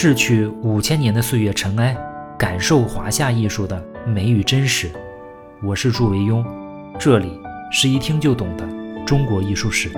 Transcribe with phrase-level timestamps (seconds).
[0.00, 1.92] 逝去五千年的岁月尘埃，
[2.38, 4.88] 感受华夏艺术的美与真实。
[5.60, 6.46] 我是祝维庸，
[7.00, 7.36] 这里
[7.72, 8.64] 是一听就懂的
[9.04, 9.90] 中国艺术史。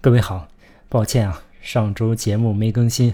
[0.00, 0.48] 各位好，
[0.88, 3.12] 抱歉啊，上周节目没更新，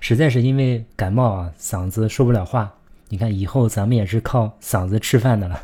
[0.00, 2.72] 实在是因为感冒啊，嗓子说不了话。
[3.10, 5.60] 你看，以后咱们也是靠嗓子吃饭的了。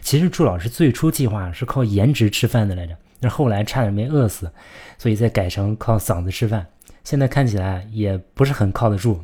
[0.00, 2.96] 其实祝老师最初计划是靠颜值吃饭的来着。
[3.22, 4.52] 那后来差点没饿死，
[4.98, 6.66] 所以再改成靠嗓子吃饭。
[7.04, 9.20] 现在看起来也不是很靠得住。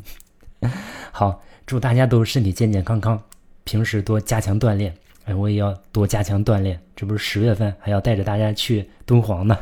[1.11, 3.21] 好，祝大家都身体健健康康，
[3.65, 4.95] 平时多加强锻炼。
[5.25, 6.81] 哎，我也要多加强锻炼。
[6.95, 9.57] 这不是十月份还要带着大家去敦煌呢。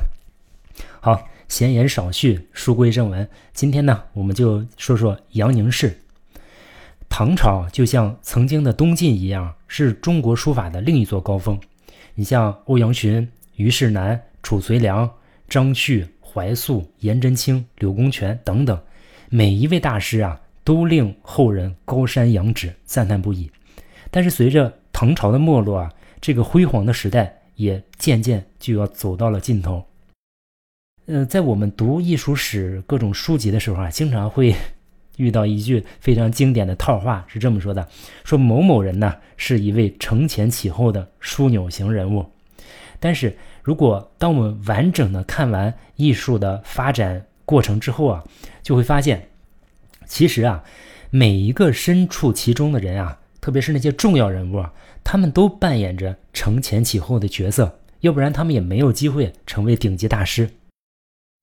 [1.00, 3.26] 好，闲言少叙，书归正文。
[3.54, 5.98] 今天呢，我们就说说杨凝式。
[7.08, 11.58] 唐朝就像曾经的东晋一样，是中国书法的另一座高峰。
[12.16, 13.32] 你像欧阳询。
[13.56, 15.10] 虞世南、褚遂良、
[15.48, 18.78] 张旭、怀素、颜真卿、柳公权等等，
[19.30, 23.50] 每一位大师啊，都令后人高山仰止，赞叹不已。
[24.10, 29.82] 但是随着唐朝的没落啊，这个辉煌的时代也渐渐就要走到了尽头。
[31.06, 34.54] 呃，在我们读艺术史各种书籍的时候啊，经常会
[35.16, 37.88] 遇到一句非常经典的套话，是这么说的：
[38.22, 42.26] 说某某人呢，是一位承前启后的枢纽型人物。
[42.98, 48.24] 但是如果当我们完整的看完艺术的发展过程之后啊，
[48.62, 49.28] 就会发现，
[50.06, 50.64] 其实啊，
[51.10, 54.72] 每一个身处其中的人啊，特别是那些重要人物啊，
[55.04, 60.50] 他们都扮演着承前启后的角色，要不然他们也没有机会成为顶级大师。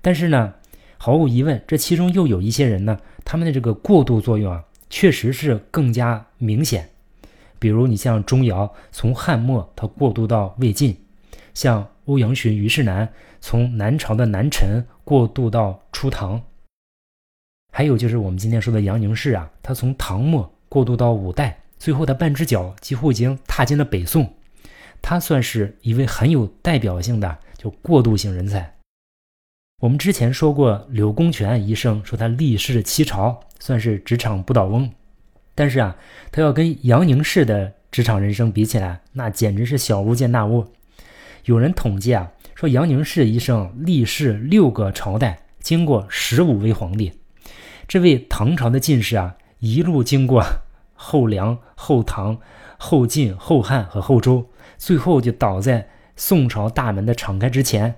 [0.01, 0.53] 但是呢，
[0.97, 6.89] 毫无疑问，这其中又有一些人呢，他们的这个过渡作用啊，确实是更加明显。
[7.59, 10.97] 比如你像钟繇，从汉末他过渡到魏晋。
[11.53, 13.07] 像欧阳询、虞世南
[13.39, 16.41] 从南朝的南陈过渡到初唐，
[17.71, 24.33] 还有就是我们今天说的杨凝式啊，他从唐末过渡到五代，最后他半只脚几乎已经踏进了北宋，
[25.01, 28.75] 他算是一位很有代表性的就过渡型人才。
[29.81, 34.89] 我们之前说过柳公权一生，说他历仕七朝，算是职场不倒翁，
[35.53, 35.95] 但是啊，
[36.31, 40.65] 他要跟杨凝式的职场人生比起来，那简直是小巫见大巫。
[41.45, 47.11] 有人统计啊，说杨凝式一生历仕六个朝代，经过十五位皇帝。
[47.85, 50.41] 这位唐朝的进士啊，一路经过
[50.93, 52.39] 后梁、后唐、
[52.77, 57.95] 后晋、后汉和后周，最后就倒在宋朝大门的敞开之前。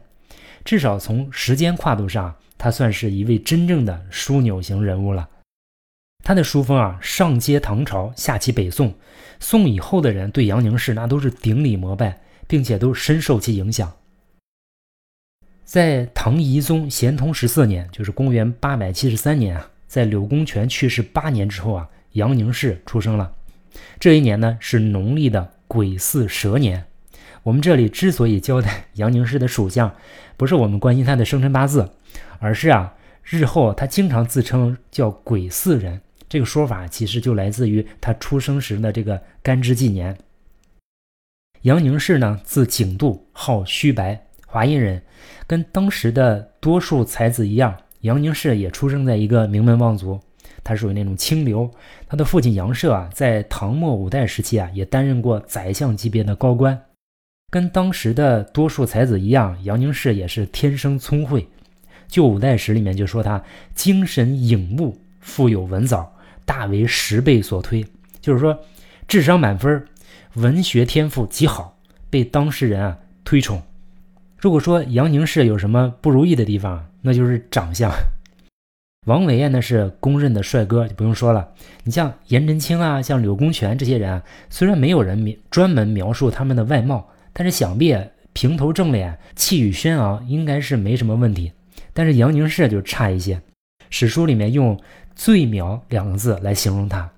[0.64, 5.30] 至少从时间跨度上，他算是一位真正的枢纽型人物了。
[6.24, 8.96] 他的书风啊，上接唐朝，下启北宋。
[9.40, 12.22] 宋以后的人对杨凝式那都是顶礼膜拜。
[12.48, 13.92] 并且都深受其影响。
[15.64, 23.34] 在唐懿宗咸通十四年，就是公元八百七十三年啊，在柳公权去世八年之后啊，杨凝式出生了。
[24.00, 26.86] 这一年呢是农历的癸巳蛇年。
[27.42, 29.96] 我们这里之所以交代杨凝式的属相，
[30.38, 31.90] 不是我们关心他的生辰八字，
[32.40, 40.16] 而是啊，日后他经常自称叫癸巳人，这个说法其实就来自于他出生时的这个干支纪年。
[41.66, 45.02] 杨凝式呢，字景度，号虚白，华阴人。
[45.48, 50.20] 跟当时的多数才子一样，杨凝式也出生在一个名门望族，
[50.64, 51.68] 他属于那种清流。
[52.08, 56.80] 他的父亲杨涉啊，在唐末五代时期啊，也担任过宰相级别的高官。
[57.50, 61.48] 跟当时的多数才子一样，杨凝式也是天生聪慧。
[62.08, 63.44] 就五代史里面就说他
[63.74, 66.14] 精神颖悟，富有文藻，
[66.46, 67.84] 大为十倍所推，
[68.22, 68.56] 就是说
[69.08, 69.84] 智商满分。
[70.36, 71.78] 文学天赋极好，
[72.10, 73.62] 被当事人啊推崇。
[74.38, 77.92] 如果说杨凝式有什么不如意的地方，那就是长相。
[79.08, 81.48] 王维啊，那是公认的帅哥，就不用说了。
[81.84, 87.96] 你像颜真卿啊，像柳公权这些人啊，虽然没有人专门描述他们的外貌，但是想必
[88.34, 91.52] 平头正脸、气宇轩昂，应该是没什么问题。
[91.94, 93.42] 但是杨凝式就差一些。
[93.90, 94.78] 史书里面用
[95.16, 97.10] “最苗”两个字来形容他，“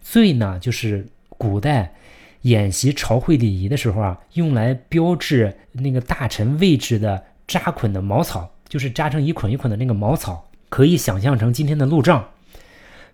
[0.00, 1.94] 最”呢就是古代。
[2.42, 12.28] 演习朝会礼仪的时候啊，用来标志那个大臣位置的扎捆的茅草，就是扎成一捆一捆的那个茅草，可以想象成今天的路障。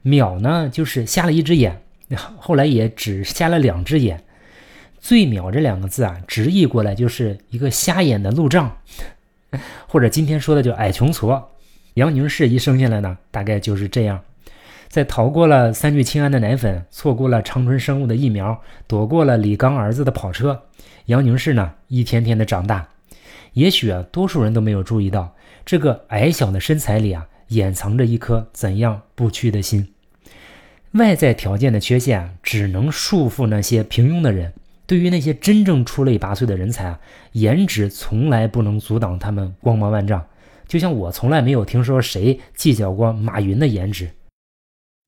[0.05, 1.81] 渺呢，就是瞎了一只眼，
[2.39, 4.23] 后来也只瞎了两只眼。
[5.01, 8.79] 最渺这两个字啊，直译过来就是一个瞎眼的路障，
[9.87, 11.43] 或者今天说的叫矮穷矬。
[11.95, 14.21] 杨凝式一生下来呢，大概就是这样。
[14.89, 20.63] 在逃过了三聚氰胺的奶粉，错过了长春生物的疫苗，躲过了李刚儿子的跑车，
[21.07, 22.89] 杨凝式呢一天天的长大。
[23.53, 25.35] 也许啊，多数人都没有注意到，
[25.67, 29.89] 这个矮小的身材里啊，掩藏着一颗怎样不屈的心。
[30.93, 34.55] 外在条件的缺陷只能束缚那些平庸的人。
[34.87, 36.99] 对于那些真正出类拔萃的人才啊，
[37.33, 40.25] 颜值从来不能阻挡他们光芒万丈。
[40.67, 44.09] 就像我从来没有听说谁计较过马云的颜值。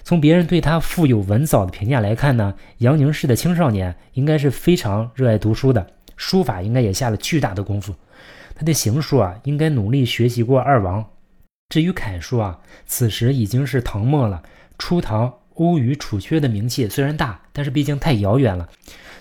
[0.03, 5.87] 从别人对他富有文藻的评价来看呢，杨宁式的青少年应该是非常热爱读书的，
[6.17, 7.95] 书法应该也下了巨大的功夫。
[8.55, 11.05] 他的行书啊，应该努力学习过二王。
[11.69, 14.43] 至于楷书啊，此时已经是唐末了。
[14.79, 18.69] 初唐欧虞楚阙的名气虽然大，但是毕竟太遥远了。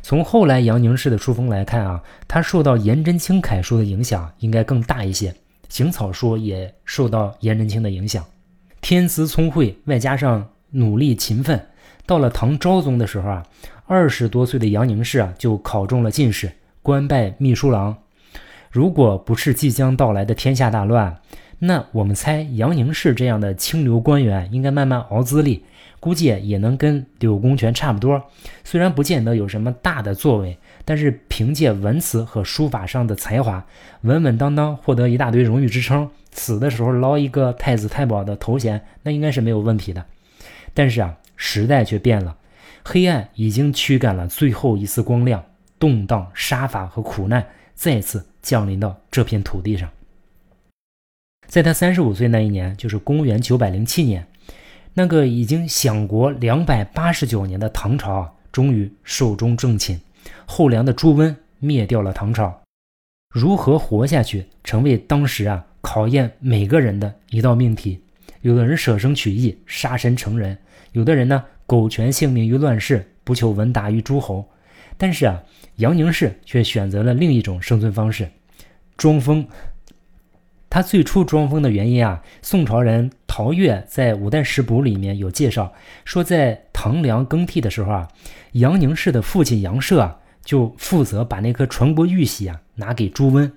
[0.02, 5.36] 从后来杨宁式的书风来看啊，他受到颜真卿楷书的影响应该更大一些。
[5.68, 8.26] 行草书也受到颜真卿的影响，
[8.82, 11.60] 天资聪慧，外加上努力勤奋，
[12.06, 13.46] 到了唐昭宗的时候啊，
[13.86, 16.52] 二十多岁的杨凝式啊就考中了进士，
[16.82, 17.98] 官拜秘书郎。
[18.72, 21.20] 如果不是即将到来的天下大乱，
[21.58, 25.64] 那我们猜杨凝式这样的清流官员应该慢慢熬资历，
[26.00, 28.24] 估计也能跟柳公权差不多。
[28.64, 33.66] 虽然不见得有什么大的作为，但是凭借文辞和书法上的才华，
[34.02, 40.06] 稳稳当当获得一大堆荣誉支撑，死的时候捞一个太子太保的头衔，那应该是没有问题的。
[40.80, 42.38] 但是啊，时代却变了，
[42.86, 45.44] 黑暗已经驱赶了最后一丝光亮，
[45.78, 47.46] 动荡、杀伐和苦难
[47.76, 48.26] 再次。
[48.42, 49.90] 降临到这片土地上，
[51.48, 54.26] 在他三十五岁那一年，就是公元九百零七年，
[54.94, 60.00] 那个已经享国两百八十九年的唐朝啊，终于寿终正寝。
[60.46, 62.62] 后梁的朱温灭掉了唐朝，
[63.36, 68.00] 如何活下去，成为当时啊考验每个人的一道命题。
[68.40, 70.56] 有的人舍生取义，杀身成仁；
[70.92, 74.50] 有的人呢，苟全性命于乱世，不求闻达于诸侯。
[74.98, 75.44] 但是啊，
[75.78, 78.30] 杨凝式却选择了另一种生存方式——
[78.98, 79.48] 装疯。
[80.70, 85.74] 他最初装疯的原因啊，宋朝人陶岳在《五代十补》里面有介绍，
[86.06, 88.08] 说在唐梁更替的时候啊，
[88.52, 93.52] 杨凝式的父亲杨涉啊，就负责把那颗传国玉玺啊拿给朱温。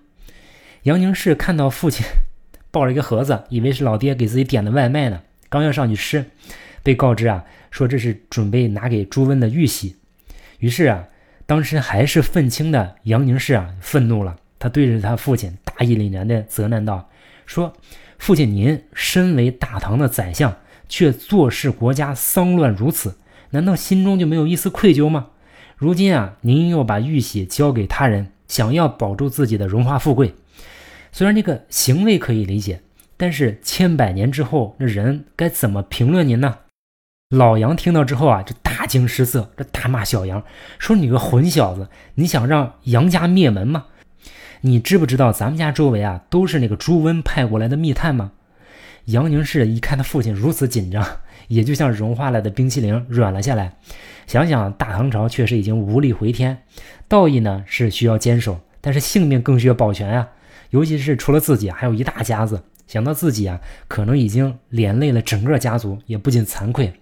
[0.84, 2.06] 杨凝式看到父亲
[2.70, 5.20] 抱着一个盒子，以为是老爹给自己点的外卖呢，
[5.50, 6.24] 刚要上去吃，
[6.82, 9.96] 被告知啊，说这是准备拿给朱温的玉玺。
[10.58, 11.08] 于是啊。
[11.44, 14.36] 当时还是愤青的杨凝式啊，愤怒了。
[14.58, 17.10] 他对着他父亲大义凛然地责难道
[17.44, 17.76] ：“说
[18.16, 20.56] 父亲，您身为大唐的宰相，
[20.88, 23.16] 却坐视国家丧乱如此，
[23.50, 25.30] 难道心中就没有一丝愧疚吗？
[25.76, 30.34] 如今啊，您又把玉玺交给他人，想要保住自己的荣华富贵。
[31.10, 32.80] 虽然这个行为可以理解，
[33.18, 36.58] 但是千百年之后，那人该怎么评论您呢？”
[37.32, 40.44] 老杨听到之后啊，就大惊失色，这大骂小杨，
[40.78, 43.86] 说：“你个混小子，你想让杨家灭门吗？
[44.60, 48.32] 你知不知道咱们家周围啊都是那个朱温派过来的密探吗？”
[49.06, 51.02] 杨宁氏一看他父亲如此紧张，
[51.48, 53.72] 也就像融化了的冰淇淋软了下来。
[54.26, 56.58] 想想大唐朝确实已经无力回天，
[57.08, 60.28] 道义呢是需要坚守，但是性命更需要保全呀。
[60.68, 63.58] 尤其是除了自己，还有一大家子，想到自己啊
[63.88, 66.92] 可能已经连累了整个家族，也不禁惭愧。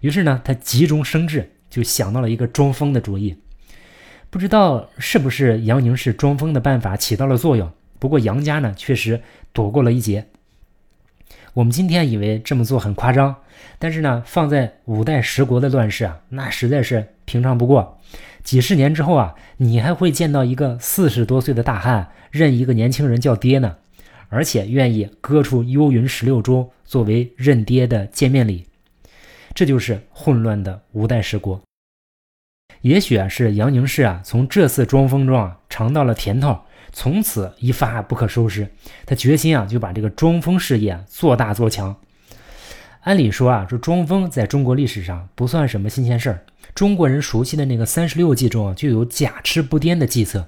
[0.00, 3.36] 于是呢，他急中生智，就想到了一个装疯的主意。
[4.30, 9.20] 不知道是不是杨宁式装疯的办法起到了作用，不过杨家呢确实
[9.52, 10.26] 躲过了一劫。
[11.54, 13.34] 我们今天以为这么做很夸张，
[13.78, 17.98] 但是呢，放在五代十国的乱世啊，那实在是平常不过。
[18.44, 23.76] 几十年之后啊，你还会见到一个四十多岁的大汉认一个年轻人叫爹呢，
[24.28, 28.66] 而且愿意割出幽云十六州作为认爹的见面礼。
[29.54, 31.60] 这就是混乱的五代十国。
[32.82, 36.58] 也许啊，是杨凝式啊，从这次装疯中啊尝到了甜头，
[36.92, 38.66] 从此一发不可收拾。
[39.04, 41.94] 他决心啊，就把这个装疯事业做大做强。
[43.02, 46.44] 按理说啊，这装疯在中国历史上不算什么新鲜事儿。
[46.74, 50.46] 中国人熟悉的那个三十六计中啊，就有假痴不癫的计策。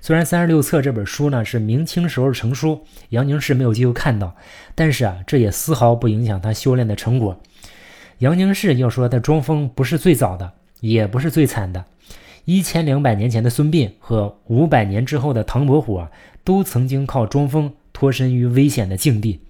[0.00, 4.36] 虽然《三十六策》这本书呢是明清时候成书，杨凝式没有机会看到，
[4.74, 7.40] 但是啊，这也丝毫不影响他修炼的成果。
[8.22, 11.84] 杨凝式要说他装疯不是最早的，也不是最惨的。
[12.44, 16.08] 一千两百年前的孙膑和五百年之后的唐伯虎啊，
[16.44, 19.40] 都曾经靠装疯脱身于危险的境地。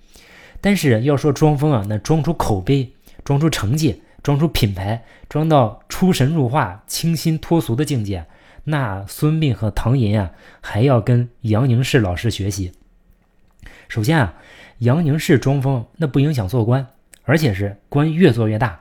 [0.63, 2.91] 但是要说装疯啊，那装出口碑、
[3.23, 8.25] 装出成绩、装出品牌、装到出神入化、清新脱俗的境界，
[8.65, 10.31] 那孙膑和唐寅啊，
[10.63, 12.73] 还要跟杨凝式老师学习。
[13.91, 14.35] 首先啊，
[14.79, 16.87] 杨宁式装疯那不影响做官。
[17.25, 18.81] 而且是官越做越大，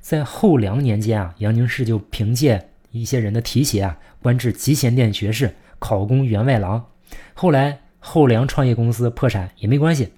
[0.00, 6.84] 在后梁年间啊，杨凝式就凭借一些人的提携啊，官至集贤殿学士，考功员外郎。
[7.34, 10.12] 后来后梁创业公司破产也没关系，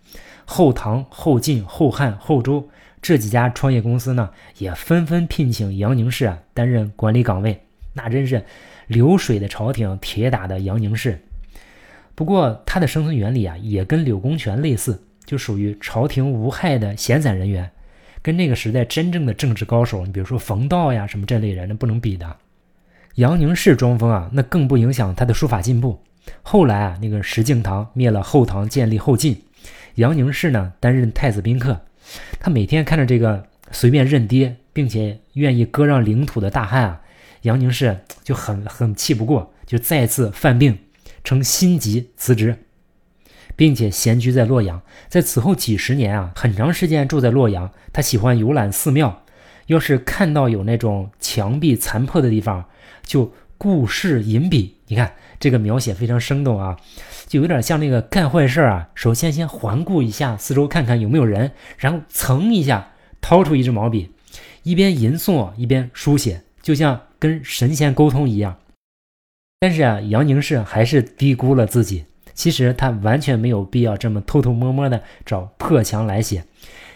[0.45, 2.69] 后唐、后晋、后汉、后周
[3.03, 7.61] 这几家创业公司呢，也纷纷聘请杨凝式啊担任管理岗位，
[7.93, 8.45] 那真是
[8.87, 11.21] 流水的朝廷，铁打的杨凝式。
[12.15, 17.71] 不过他的生存原理啊，也跟柳公权类似，就属于朝廷无害的闲散人员，
[18.23, 22.35] 跟那个时代真正的政治高手，你比如说冯道呀什么这类人，那不能比的。
[23.17, 26.03] 杨凝式装疯啊，那更不影响他的书法进步。
[26.43, 29.39] 后来啊，那个石敬瑭灭了后唐，建立后晋，
[29.97, 31.79] 杨凝式呢担任太子宾客。
[32.41, 37.03] 他每天看着这个随便认爹，并且愿意割让领土的大汉啊，
[37.43, 40.79] 杨凝式就很很气不过，就再次犯病，
[41.23, 42.57] 称心急辞职，
[43.59, 44.81] 并且闲居在洛阳。
[45.09, 47.69] 在此后几十年啊，很长时间住在洛阳。
[47.93, 49.25] 他喜欢游览寺庙，
[49.67, 52.67] 要是看到有那种墙壁残破的地方，
[53.03, 54.77] 就故事吟笔。
[54.87, 56.77] 你看这个描写非常生动啊。
[57.27, 64.12] 就有点像那个干坏事啊，首先先环顾一下四周，看看有没有人，然后噌一下掏出一支毛笔，
[64.62, 68.57] 一边吟诵一边书写，就像跟神仙沟通一样。
[69.59, 72.05] 但是啊，杨凝式还是低估了自己。
[72.38, 76.45] 其实他完全没有必要这么偷偷摸摸的找破墙来写，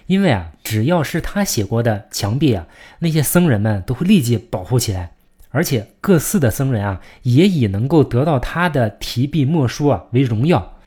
[0.06, 2.68] 因为啊，只要是他写过的墙壁啊，
[3.00, 5.10] 那些僧人们都会立即保护起来。
[5.50, 10.78] 而且各寺的僧人啊，也以能够得到他的题壁墨书啊为荣耀。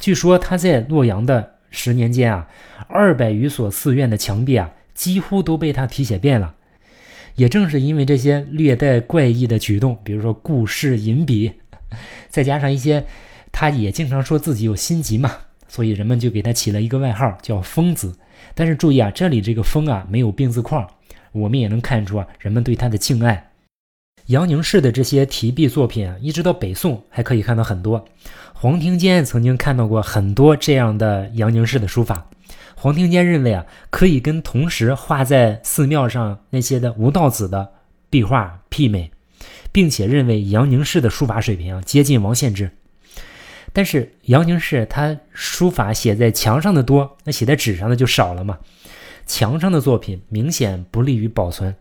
[0.00, 2.48] 据说他在洛阳的十年间啊，
[2.88, 6.56] 二百余所寺院的墙壁啊，几乎都被他题写遍了。
[7.36, 11.52] 也正是因为这些略带怪异的举动，比如说故事隐笔，
[12.28, 13.06] 再加上一些，
[13.52, 15.30] 他也经常说自己有心疾嘛，
[15.68, 18.16] 所以人们就给他起了一个外号叫“疯子”。
[18.54, 20.88] 但是注意啊，这里这个“疯”啊没有病字框，
[21.32, 23.50] 我们也能看出啊，人们对他的敬爱。
[24.26, 28.04] 杨凝式的这些题壁作品啊，一直到北宋还可以看到很多。
[28.54, 32.26] 黄庭坚曾经看到过很多这样的杨凝式的书法。
[32.76, 37.72] 黄庭坚认为啊，可以跟同时画在寺庙上那些的吴道子的
[38.08, 39.10] 壁画媲美，
[39.72, 42.70] 并且认为杨凝式的书法水平啊接近王献之。
[43.72, 48.58] 但是杨凝式他书法写在墙上的多，那写在纸上的就少了嘛。
[49.26, 51.74] 墙上的作品明显不利于保存。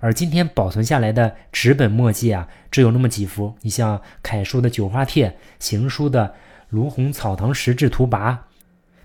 [0.00, 3.54] 而今天保存下来的纸本墨迹啊，只有那么几幅。
[3.60, 6.26] 你像楷书的《九花帖》，行书的
[6.70, 8.32] 《卢鸿草堂石制图跋》，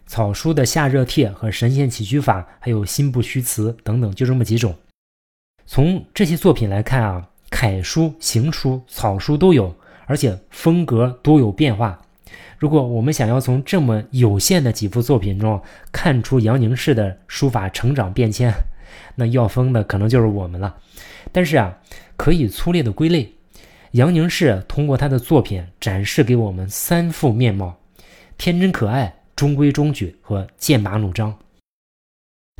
[0.06, 4.76] 草书的《夏热帖》和《神仙起居法》，还有《心不虚词》等等，就这么几种。
[5.66, 12.02] 从这些作品来看啊，楷书、行书、草书都有，而且风格多有变化。
[12.58, 18.52] 如果我们想要从这么有限的几幅作品中看出杨凝式的书法成长变迁，
[19.16, 20.78] 那要疯的可能就是我们了。
[21.32, 21.78] 但是啊，
[22.18, 23.34] 可以粗略的归类，
[23.92, 27.78] 杨凝式通过他的作品展示给我们三副面貌：
[28.38, 31.38] 天真可爱、中规中矩和剑拔弩张。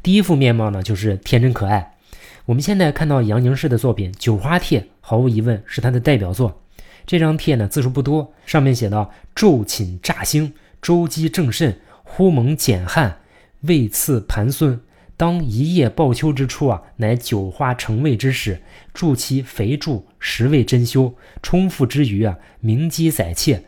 [0.02, 1.98] 第一副面貌呢，就是天真可爱。
[2.46, 6.62] 我们现在看到杨凝式的作品《九花帖》，毫无疑问是他的代表作。
[7.10, 13.18] 这张帖呢，字数不多，上面写道：“昼寝乍兴，周姬正甚，忽蒙简汉，
[13.62, 14.80] 未赐盘孙。”
[15.18, 18.62] 当一夜暴秋之初啊，乃九花成位之时，
[18.94, 21.16] 助其肥助，实为珍馐。
[21.42, 23.64] 充腹之余啊，鸣鸡宰妾，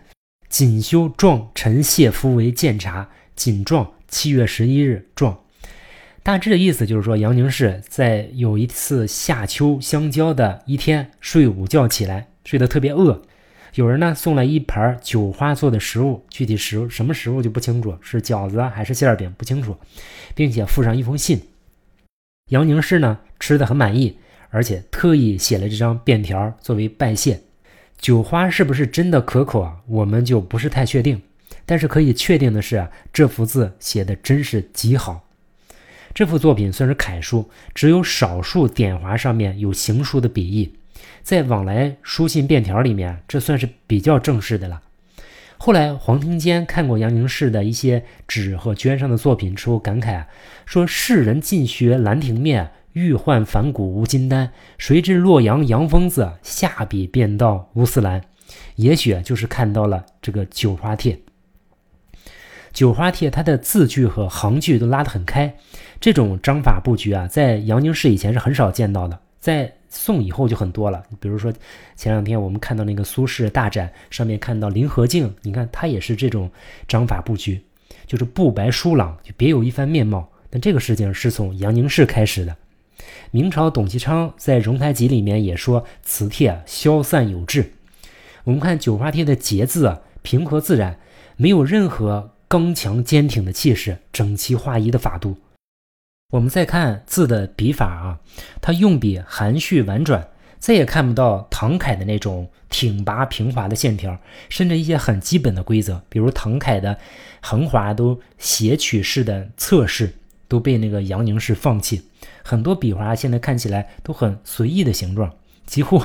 [0.47, 3.09] 锦修状臣谢夫为鉴察。
[3.35, 5.35] 锦状七月十一日状。
[6.21, 13.19] 大致的意思就是说，杨凝式在有一次夏秋相交的一天，睡午觉起来，睡得特别饿。
[13.75, 19.77] 有人呢送来一盘酒花做的食物，具体食什么食物就不清楚，是饺子还是馅儿饼不清楚。
[20.33, 21.41] 并且附上一封信，
[22.49, 24.17] 杨凝式呢吃的很满意，
[24.49, 27.41] 而且特意写了这张便条作为拜谢。
[27.97, 29.77] 酒花是不是真的可口啊？
[29.87, 31.21] 我们就不是太确定。
[31.65, 35.27] 但是可以确定的是，这幅字写的真是极好。
[36.13, 40.73] 这幅作品算是楷书，只有少数点划上面有行书的笔意，
[41.21, 44.81] 在往来书信便条里面，这算是比较正式的了。
[45.57, 50.25] 后来，黄庭坚看过杨凝式的一些纸和绢上的作品之后，感慨，
[50.65, 54.51] 说：“世人尽学兰亭面，欲换反骨无金丹。
[54.79, 58.23] 谁知洛阳杨疯子，下笔便到乌斯兰。”
[58.77, 61.13] 也许就是看到了这个《九花帖》。
[62.73, 65.55] 《九花帖》它的字句和行距都拉得很开，
[65.99, 69.69] 这种章法布局啊，在杨凝式以前是很少见到的，在。
[69.93, 71.51] 宋以后就很多了，比如说
[71.97, 76.49] 前两天我们看到那个苏轼大展上面看到林和靖，你看他也是这种
[76.87, 77.61] 章法布局，
[78.07, 80.25] 就是布白疏朗，就别有一番面貌。
[80.49, 82.55] 但这个事情是从杨凝式开始的。
[83.31, 87.73] 明朝董其昌在《荣台集》里面也说此帖消散有致。
[88.45, 90.97] 我们看九花帖的节字啊，平和自然，
[91.35, 95.35] 没有任何刚强坚挺的气势，整齐划一的法度。
[96.31, 98.19] 我们再看字的笔法啊，
[98.61, 100.25] 它用笔含蓄婉转，
[100.59, 106.97] 再也看不到唐楷的那种挺拔平滑的线条，甚至一些很基本的规则，比如唐楷的
[107.41, 110.13] 横划都斜曲式的侧式，
[110.47, 112.01] 都被那个杨凝式放弃。
[112.41, 115.29] 很多笔画现在看起来都很随意的形状，
[115.65, 116.01] 几乎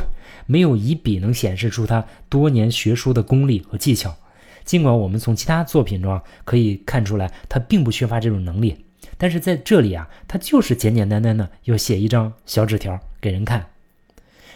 [0.46, 4.12] 没有一笔能显示出他多年学书的功力和技巧。
[4.64, 8.85] 尽管我们从其他作品中可以看出来，他并不缺乏这种能力。
[9.18, 13.66] 但是在这里啊，他就是简简单单的要写一张小纸条给人看。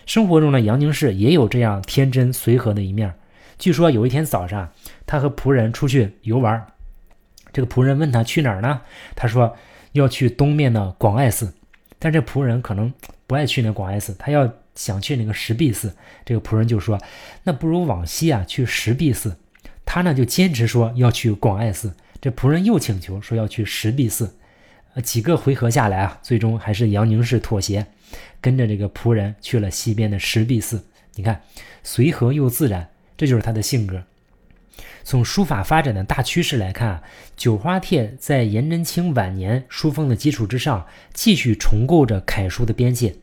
[0.07, 3.14] 生活中的杨宁氏也有这样天真随和的一面。
[3.59, 4.73] 据说有一天早上，
[5.07, 6.67] 他和仆人出去游玩，
[7.52, 8.81] 这个仆人问他去哪儿呢？
[9.14, 9.57] 他说
[9.93, 11.52] 要去东面的广爱寺。
[11.99, 12.93] 但这仆人可能
[13.26, 15.95] 不爱去那广爱寺，他要想去那个石壁寺。
[16.25, 16.99] 这个仆人就说
[17.45, 19.37] ：“那不如往西啊，去石壁寺。”
[19.85, 21.95] 他呢就坚持说要去广爱寺。
[22.21, 24.35] 这仆人又请求说要去石壁寺。
[25.02, 27.87] 几个回合下来啊，最终还是杨凝式妥协，
[28.40, 30.85] 跟着这个仆人去了西边的石壁寺。
[31.14, 31.42] 你看，
[31.82, 34.02] 随和又自然，这就是他的性格。
[35.04, 37.02] 从书法发展的大趋势来看啊，
[37.37, 43.14] 九花帖在颜真卿晚年书风的基础之上，继续重构着楷书的边界。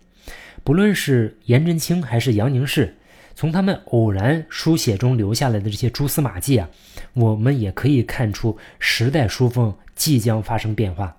[0.64, 2.98] 不论是颜真卿还是杨凝式，
[3.36, 6.70] 从他们偶然书写中留下来的这些蛛丝马迹啊，
[7.14, 11.17] 我们也可以看出时代书风即将发生变化。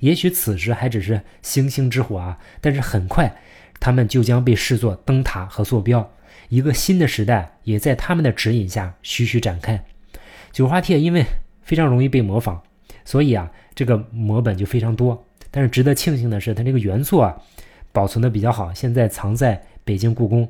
[0.00, 3.36] 也许此时还只是星星之火啊，但是很快，
[3.80, 6.12] 他们就将被视作灯塔和坐标，
[6.48, 9.84] 一个新的时代也在他们的指引下徐徐展开。
[10.52, 11.24] 九花帖因为
[11.62, 12.60] 非常容易被模仿，
[13.04, 15.26] 所以啊，这个摹本就非常多。
[15.50, 17.36] 但是值得庆幸的是，它这个原作啊，
[17.92, 20.48] 保存的比较好，现在藏在北京故宫。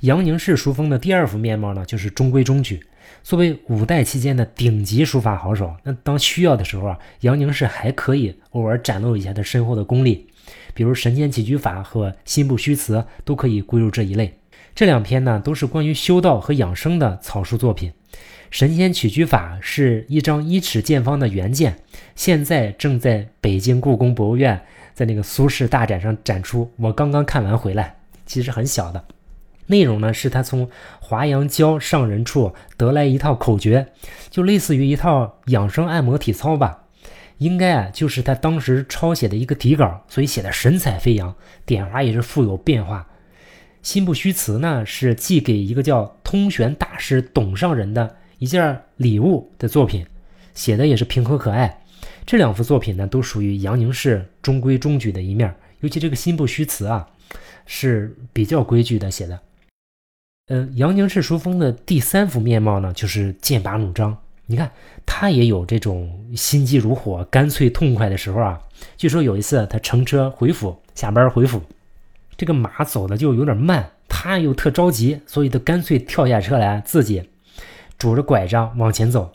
[0.00, 2.84] 杨宁式书风的第二幅面貌呢，就是中规中矩。
[3.22, 10.26] 作为五代期间的顶级书法好手，那当需要的时候啊，杨宁式还可以偶尔展露一下他深厚的功力，
[10.74, 14.38] 比如《神仙起居法》和《心不虚词》都可以归入这一类。
[14.74, 17.90] 这两篇呢，都是关于修道和养生的草书作品。
[18.50, 21.76] 《神仙起居法》是一张一尺见方的原件，
[22.14, 24.60] 现在正在北京故宫博物院
[24.94, 26.70] 在那个苏轼大展上展出。
[26.76, 29.04] 我刚刚看完回来，其实很小的。
[29.66, 30.68] 内容呢，是他从
[31.00, 33.88] 华阳郊上人处得来一套口诀，
[34.30, 36.84] 就类似于一套养生按摩体操吧。
[37.38, 41.34] 应该啊，就是他当时抄写的一个底稿，所以写的神采飞扬，
[41.66, 43.08] 点划也是富有变化。
[43.82, 50.06] 心不虚词呢，是寄给一个叫通玄大师董上人的一件礼物的作品，
[50.54, 51.82] 写的也是平和可爱。
[52.24, 57.08] 这两幅作品呢，都属于杨宁式中规中矩的一面，尤其这个心不虚词啊，
[57.66, 59.40] 是比较规矩的写的。
[60.54, 64.14] 嗯，杨宁式书风的第三幅面貌呢，就是剑拔弩张。
[64.44, 64.70] 你看，
[65.06, 68.60] 他也有这种心急如火、干脆痛快的时候啊。
[68.98, 71.62] 据说有一次，他乘车回府，下班回府，
[72.36, 77.30] 这个马走的就有点慢，他又特着急，所以他干脆跳下车来，自己
[77.96, 79.32] 拄着拐杖往前走。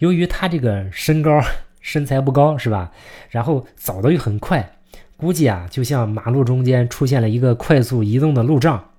[0.00, 1.40] 由于他这个身高
[1.80, 2.90] 身材不高，是吧？
[3.30, 4.72] 然后走的又很快，
[5.16, 8.90] 估计啊，就像马路中间出现了一个快速移动的路障。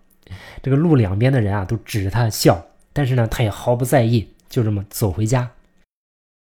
[0.61, 5.49] 这个路两边的人啊，都指着他笑，但是呢，他也毫不在意，就这么走回家。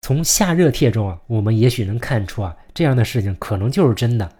[0.00, 4.32] 从夏热帖中啊，我们也许能看出啊，这样的事情可能就是真的。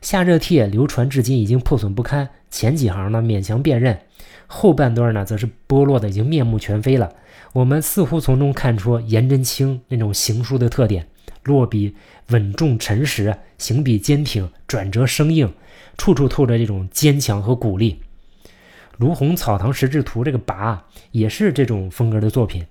[0.00, 3.98] 夏热帖流传至今已经破损不堪，前几行呢勉强辨认，
[4.46, 7.12] 后半段呢则是剥落的已经面目全非了。
[7.52, 11.06] 我们似乎从中看出颜真卿那种行书的特点：
[11.44, 11.94] 落笔
[12.28, 15.52] 稳重沉实，行笔坚挺，转折生硬，
[15.96, 18.00] 处处透着这种坚强和鼓励。
[18.98, 20.76] 卢鸿《草堂石志图》这个跋
[21.12, 22.66] 也是这种风格的作品。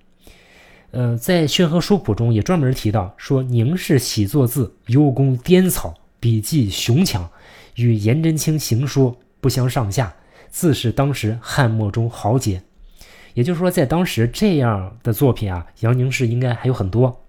[0.92, 7.30] 呃，在《宣和书谱》中也专门提到说，宁氏喜作字，优工颠草，笔迹雄强，
[7.76, 10.14] 与颜真卿行书不相上下，
[10.50, 12.62] 自是当时汉末中豪杰。
[13.34, 17.24] 也就是说，在当时这样的作品啊，杨宁氏应该还有很多。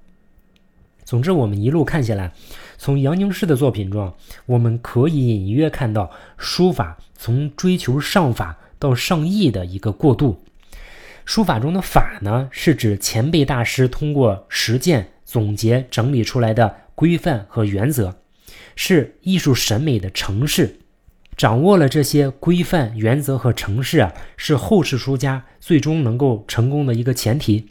[1.04, 2.32] 总之，我们一路看下来，
[2.78, 4.12] 从杨宁氏的作品中，
[4.46, 8.58] 我们可以隐约看到书法从追求上法。
[8.78, 10.44] 到上亿的一个过渡，
[11.24, 18.16] 书法中的法呢，是指前辈大师通过实践总结整理出来的规范和原则，
[18.76, 20.78] 是艺术审美的程式。
[21.36, 27.68] 掌握了这些规范、原则和程式啊，是后世书家最终能够成功的一个前提。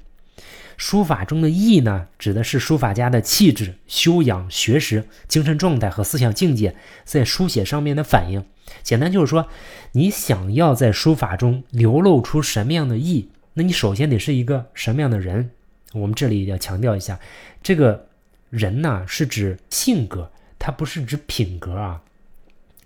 [0.78, 8.46] 书法中的意呢，指的是书法家的气质、修养、学识、精神状态和思想境界在书写上面的反应。
[8.84, 9.48] 简单就是说，
[9.94, 15.50] 你想要在书法中流露出什么样的意，那你首先得是一个什么样的人？
[15.94, 17.20] 我们这里要强调一下，
[17.64, 18.08] 这个
[18.50, 22.02] 人呢是指性格，它不是指品格啊。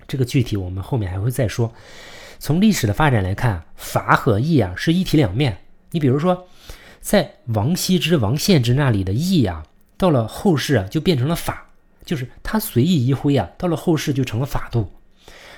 [0.07, 1.73] 这个具体我们后面还会再说。
[2.39, 5.57] 从历史的发展来看，法和义啊是一体两面。
[5.91, 6.47] 你比如说，
[7.01, 9.65] 在王羲之、王献之那里的义啊，
[9.97, 11.71] 到了后世啊就变成了法，
[12.05, 14.87] 就是他随意一挥啊，到了后世就成了法度。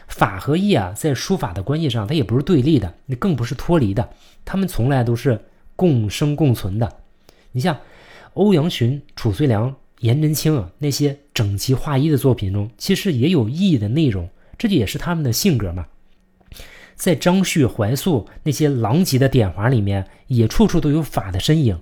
[0.08, 4.10] 法和义啊，在书法的关系上，它也不是对立的，那更不是脱离的，
[4.44, 5.40] 他们从来都是
[5.76, 6.98] 共生共存的。
[7.52, 7.78] 你像
[8.34, 15.88] 欧阳询、褚遂良、颜真卿啊，那些整齐划一的作品中，其实也有义的内容，这就也是他们的性格嘛。
[16.96, 21.80] 在张旭、怀素那些狼藉的点划里面，也处处都有法的身影。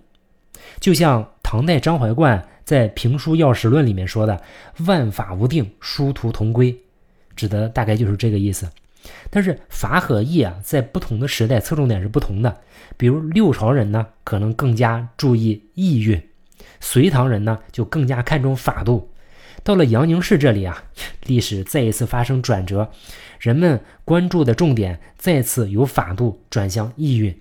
[0.80, 4.42] 就像唐代张怀灌在《评书要史论》里面说的
[4.86, 6.76] ：“万法无定，殊途同归”，
[7.36, 8.70] 指的大概就是这个意思。
[9.30, 12.62] 但是法和义啊，在不同的时代侧重点是不同的。
[12.98, 16.20] 比如六朝人呢，可能更加注意意蕴；
[16.80, 19.10] 隋唐人呢，就更加看重法度。
[19.64, 20.84] 到了杨凝式这里啊，
[21.26, 22.92] 历史再一次发生转折，
[23.40, 27.38] 人们关注的重点再次由法度转向意蕴。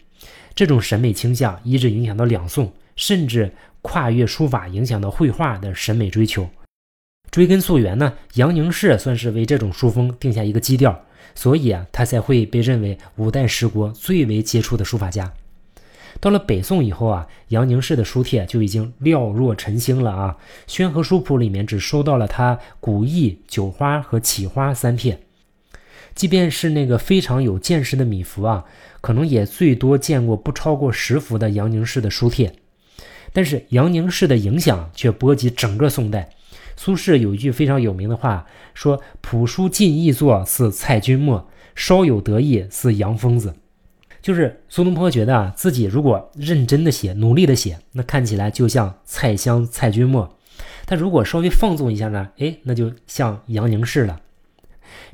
[0.55, 6.51] 这种审美倾向一直影响到两宋，甚至跨越书法，影响到绘画的审美追求。
[7.31, 11.05] 追根溯源呢，杨凝式算是为这种书风定下一个基调。
[11.35, 15.33] 所以啊，他才会被认为五代十国最为杰出的书法家。
[16.21, 20.37] 到了北宋以后啊，杨凝式的书帖就已经寥若晨星了啊。
[20.67, 25.19] 宣和书谱里面只收到了他古意、酒花和启花三帖。
[26.15, 28.65] 即便是那个非常有见识的米芾啊，
[29.01, 32.53] 可能也最多见过不超过十幅的杨凝式的书帖。
[33.33, 36.31] 但是杨凝式的影响却波及整个宋代。
[36.77, 43.55] 苏轼有一句非常有名的话，说：“朴书尽意作，似蔡君墨；稍有得意，似杨疯子。”
[44.23, 50.29] 就是苏东坡觉得啊，自己如果认真的写，努力的写，那看起来就像蔡襄、蔡君墨；
[50.85, 54.21] 但如果稍微放纵一下呢，哎，那就像杨凝式了。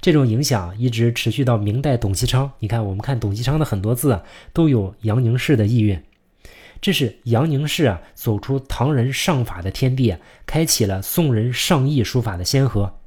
[0.01, 2.51] 这种影响一直持续到明代董其昌。
[2.59, 6.03] 你看，我们看董其昌的很多字啊，都有杨凝式的意蕴。
[6.81, 10.17] 这是杨凝式啊，走出唐人上法的天地，
[10.47, 12.99] 开启了宋人上意书法的先河。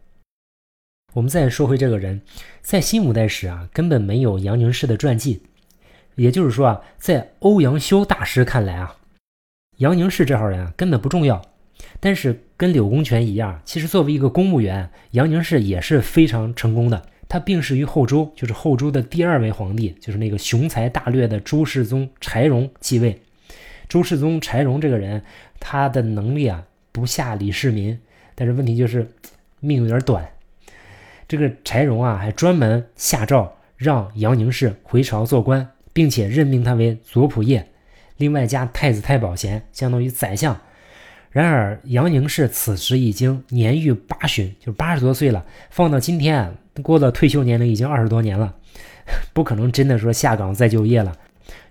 [1.14, 2.22] 我们再说回这个人，
[2.62, 5.42] 在新五代史啊，根本没有杨凝式的传记。
[6.20, 8.98] 也就是说啊，在欧阳修大师看来啊，
[9.78, 11.42] 杨凝式这号人啊根本不重要。
[12.02, 17.02] 但是跟柳公权一样，其实作为一个公务员，杨凝式也是非常成功的。
[17.30, 23.22] 他病逝于后周，就是后周的第二位皇帝，就是那个雄才大略的周世宗柴荣继位。
[23.88, 25.24] 周世宗柴荣这个人，
[25.60, 27.98] 他的能力啊不下李世民，
[28.36, 29.08] 但是问题就是
[29.62, 30.30] 命有点短。
[31.28, 37.64] 这个柴荣啊还专门下诏让杨凝式回朝做官，并且任命他为左仆射，
[38.18, 40.60] 另外加太子太保衔，相当于宰相。
[41.32, 45.46] 然而杨凝式此时已经年逾八旬，就八十多岁了。
[45.70, 48.56] 放到今天，过了退休年龄已经二十多年了，
[49.32, 51.16] 不可能真的说下岗再就业了。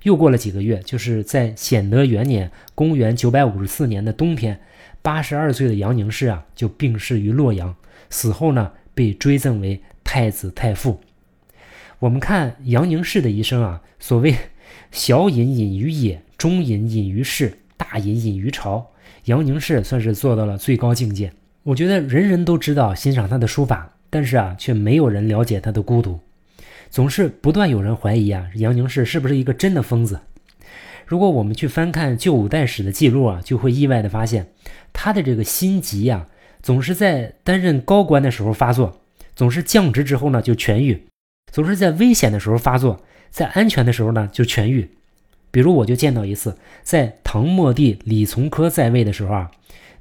[0.05, 4.61] 又过了几个月，就是在显德元年（公元954年的冬天），
[5.03, 7.75] 八十二岁的杨凝式啊，就病逝于洛阳。
[8.11, 11.01] 死后呢，被追赠为太子太傅。
[12.01, 14.33] 我们看杨凝式的一生啊，所谓
[14.93, 18.93] 小隐隐于野，中隐隐于市，大隐隐于朝。
[19.25, 21.33] 杨凝式算是做到了最高境界。
[21.65, 26.21] 我觉得人人都知道欣赏他的书法，但是啊，却没有人了解他的孤独。
[26.89, 30.21] 总是不断有人怀疑啊，杨凝式是不是一个真的疯子？
[31.05, 34.47] 如果我们去翻看旧五代史的记录啊，就会意外的发现，
[34.93, 36.29] 他的这个心疾呀，
[36.63, 39.01] 总是在担任高官的时候发作，
[39.35, 41.03] 总是降职之后呢就痊愈，
[41.51, 44.89] 总是在危险的时候发作，在安全的时候呢就痊愈。
[45.51, 49.51] 比如我就见到一次，在唐末帝李从珂在位的时候啊，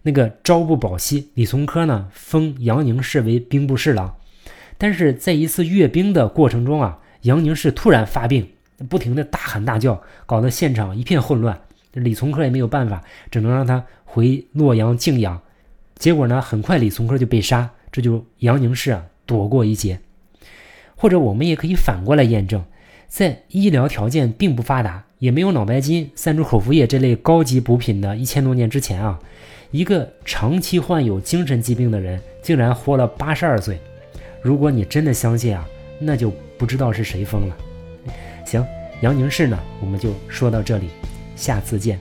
[0.02, 4.16] 那个朝不保夕，李从珂呢封杨凝式为兵部侍郎。
[4.78, 8.50] 但是在一次阅兵的过程中啊，杨凝式突然发病，
[8.90, 11.60] 不停的大喊大叫，搞得现场一片混乱。
[11.94, 15.42] 李从珂也没有办法，只能让他回洛阳静养。
[15.96, 20.00] 结果呢，很快李从珂就被杀，这就杨凝式啊躲过一劫。
[20.98, 22.62] 或者我们也可以反过来验证，
[23.08, 29.18] 在医疗条件并不发达，也没有脑白金、三株口服液这类高级补品的一千多年之前啊，
[29.72, 33.80] 一个长期患有精神疾病的人竟然活了八十二岁。
[34.42, 35.66] 如果你真的相信啊，
[36.00, 37.56] 那就不知道是谁疯了。
[38.46, 38.66] 行，
[39.02, 40.88] 杨宁式呢，我们就说到这里，
[41.36, 42.00] 下次见。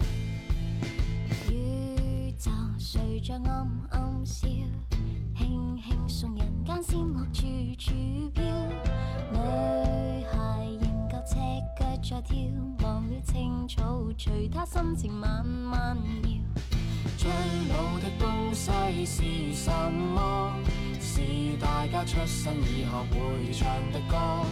[19.07, 19.23] 是
[19.55, 20.53] 什么？
[21.01, 21.21] 是
[21.61, 24.45] 大家出生以后会唱的歌。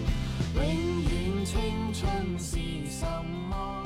[0.54, 2.56] 永远青春是
[2.88, 3.04] 什
[3.50, 3.83] 么